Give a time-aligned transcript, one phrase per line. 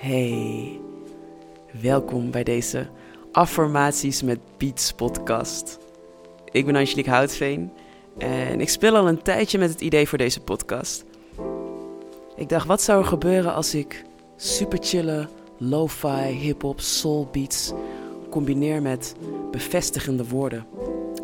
[0.00, 0.80] Hey,
[1.80, 2.86] welkom bij deze
[3.32, 5.78] Affirmaties met Beats podcast.
[6.50, 7.70] Ik ben Angelique Houtveen
[8.18, 11.04] en ik speel al een tijdje met het idee voor deze podcast.
[12.36, 14.04] Ik dacht, wat zou er gebeuren als ik
[14.36, 17.72] super chille, lo-fi, hip-hop, soul beats
[18.30, 19.14] combineer met
[19.50, 20.66] bevestigende woorden,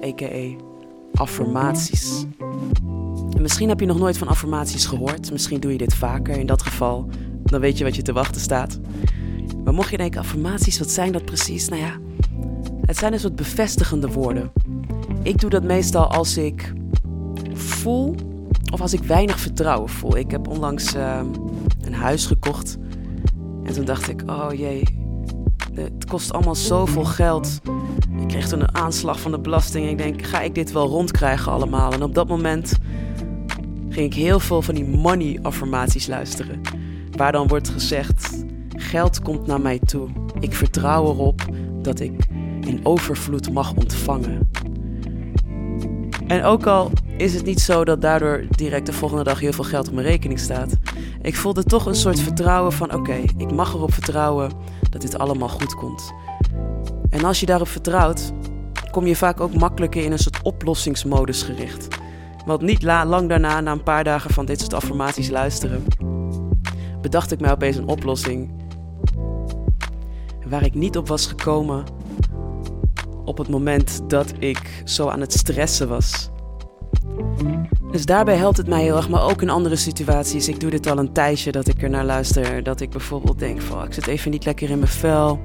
[0.04, 0.56] a.k.a.
[1.14, 2.24] affirmaties.
[3.36, 6.36] En misschien heb je nog nooit van affirmaties gehoord, misschien doe je dit vaker.
[6.36, 7.08] In dat geval,
[7.54, 8.80] dan weet je wat je te wachten staat.
[9.64, 11.68] Maar mocht je denken, affirmaties, wat zijn dat precies?
[11.68, 11.98] Nou ja,
[12.80, 14.52] het zijn een soort bevestigende woorden.
[15.22, 16.72] Ik doe dat meestal als ik
[17.52, 18.14] voel
[18.72, 20.16] of als ik weinig vertrouwen voel.
[20.16, 21.26] Ik heb onlangs ehm,
[21.80, 22.78] een huis gekocht
[23.64, 24.82] en toen dacht ik, oh jee,
[25.74, 27.60] het kost allemaal zoveel geld.
[28.20, 30.88] Ik kreeg toen een aanslag van de belasting en ik denk, ga ik dit wel
[30.88, 31.92] rondkrijgen allemaal?
[31.92, 32.78] En op dat moment
[33.88, 36.60] ging ik heel veel van die money affirmaties luisteren.
[37.16, 38.44] Waar dan wordt gezegd,
[38.76, 40.08] geld komt naar mij toe.
[40.40, 41.44] Ik vertrouw erop
[41.82, 42.26] dat ik
[42.60, 44.50] in overvloed mag ontvangen.
[46.26, 49.64] En ook al is het niet zo dat daardoor direct de volgende dag heel veel
[49.64, 50.76] geld op mijn rekening staat.
[51.22, 54.52] Ik voelde toch een soort vertrouwen van oké, ik mag erop vertrouwen
[54.90, 56.12] dat dit allemaal goed komt.
[57.10, 58.32] En als je daarop vertrouwt,
[58.90, 61.88] kom je vaak ook makkelijker in een soort oplossingsmodus gericht.
[62.46, 65.84] Want niet lang daarna, na een paar dagen van dit soort affirmaties luisteren,
[67.04, 68.50] bedacht ik mij opeens een oplossing
[70.46, 71.84] waar ik niet op was gekomen
[73.24, 76.30] op het moment dat ik zo aan het stressen was.
[77.90, 80.48] Dus daarbij helpt het mij heel erg, maar ook in andere situaties.
[80.48, 82.62] Ik doe dit al een tijdje dat ik er naar luister.
[82.62, 85.40] Dat ik bijvoorbeeld denk van, ik zit even niet lekker in mijn vel.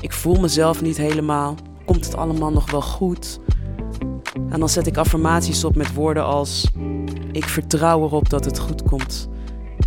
[0.00, 1.54] Ik voel mezelf niet helemaal.
[1.84, 3.40] Komt het allemaal nog wel goed?
[4.50, 6.70] En dan zet ik affirmaties op met woorden als:
[7.32, 9.28] Ik vertrouw erop dat het goed komt.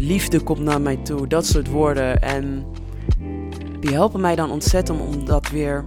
[0.02, 1.28] Liefde komt naar mij toe.
[1.28, 2.22] Dat soort woorden.
[2.22, 2.66] En
[3.80, 5.86] die helpen mij dan ontzettend om dat weer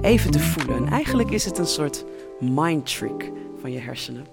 [0.00, 0.76] even te voelen.
[0.76, 2.04] En eigenlijk is het een soort
[2.40, 4.26] mind trick van je hersenen.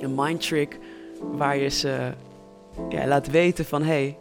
[0.00, 0.78] Een mind trick
[1.36, 2.12] waar je ze
[2.88, 4.18] ja, laat weten van hé, hey,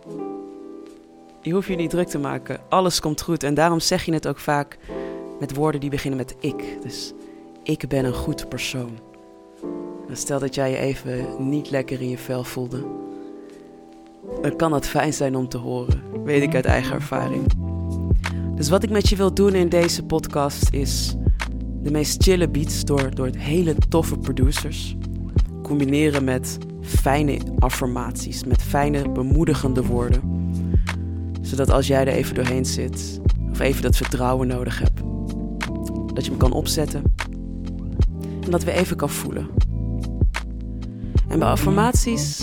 [1.42, 2.60] je hoeft je niet druk te maken.
[2.70, 3.44] Alles komt goed.
[3.44, 4.78] En daarom zeg je het ook vaak
[5.40, 6.78] met woorden die beginnen met ik.
[6.82, 7.14] Dus
[7.64, 9.00] ik ben een goed persoon.
[10.12, 13.07] stel dat jij je even niet lekker in je vel voelde.
[14.42, 16.02] Dan kan dat fijn zijn om te horen.
[16.24, 17.46] Weet ik uit eigen ervaring.
[18.56, 21.16] Dus wat ik met je wil doen in deze podcast is
[21.84, 24.96] de meest chille beats door, door hele toffe producers
[25.64, 30.52] combineren met fijne affirmaties, met fijne bemoedigende woorden.
[31.42, 33.20] Zodat als jij er even doorheen zit
[33.52, 35.02] of even dat vertrouwen nodig hebt,
[36.14, 37.04] dat je hem kan opzetten
[38.44, 39.48] en dat we even kan voelen.
[41.28, 42.42] En bij affirmaties,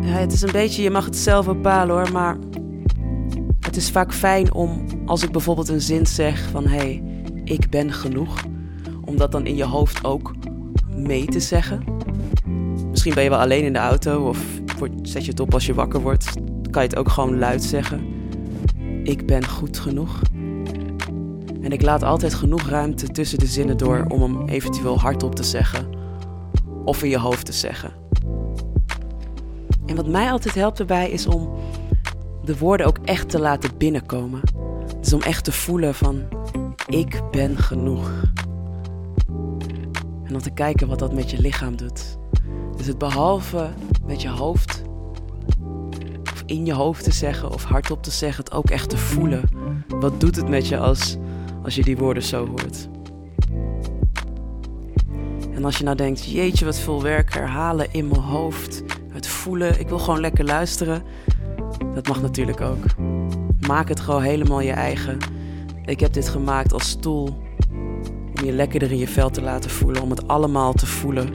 [0.00, 2.38] ja, het is een beetje, je mag het zelf bepalen hoor, maar
[3.60, 7.02] het is vaak fijn om, als ik bijvoorbeeld een zin zeg van hé, hey,
[7.44, 8.44] ik ben genoeg,
[9.04, 10.34] om dat dan in je hoofd ook
[10.96, 11.84] mee te zeggen.
[12.90, 14.38] Misschien ben je wel alleen in de auto of
[15.02, 16.32] zet je het op als je wakker wordt.
[16.70, 18.06] kan je het ook gewoon luid zeggen.
[19.02, 20.20] Ik ben goed genoeg.
[21.60, 25.42] En ik laat altijd genoeg ruimte tussen de zinnen door om hem eventueel hardop te
[25.42, 25.86] zeggen
[26.84, 27.92] of in je hoofd te zeggen.
[29.86, 31.50] En wat mij altijd helpt erbij is om
[32.44, 34.40] de woorden ook echt te laten binnenkomen.
[35.00, 36.22] Dus om echt te voelen van
[36.86, 38.10] ik ben genoeg.
[40.24, 42.18] En dan te kijken wat dat met je lichaam doet.
[42.76, 43.68] Dus het behalve
[44.06, 44.82] met je hoofd
[46.32, 49.48] of in je hoofd te zeggen of hardop te zeggen, het ook echt te voelen.
[49.88, 51.16] Wat doet het met je als,
[51.62, 52.88] als je die woorden zo hoort?
[55.54, 58.82] En als je nou denkt, jeetje wat veel werk herhalen in mijn hoofd,
[59.44, 61.02] voelen, ik wil gewoon lekker luisteren.
[61.94, 62.84] Dat mag natuurlijk ook.
[63.66, 65.18] Maak het gewoon helemaal je eigen.
[65.84, 67.36] Ik heb dit gemaakt als stoel
[68.38, 71.28] om je lekkerder in je vel te laten voelen, om het allemaal te voelen.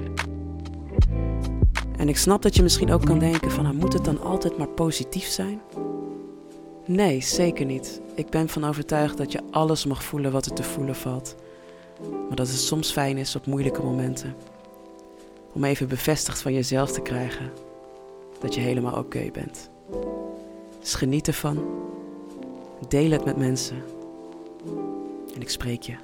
[1.97, 4.57] En ik snap dat je misschien ook kan denken van, nou, moet het dan altijd
[4.57, 5.61] maar positief zijn?
[6.85, 8.01] Nee, zeker niet.
[8.15, 11.35] Ik ben van overtuigd dat je alles mag voelen wat er te voelen valt.
[12.27, 14.35] Maar dat het soms fijn is op moeilijke momenten.
[15.53, 17.67] Om even bevestigd van jezelf te krijgen
[18.39, 19.69] dat je helemaal oké bent.
[20.79, 21.57] Dus geniet ervan.
[22.87, 23.83] Deel het met mensen.
[25.35, 25.95] En ik spreek je.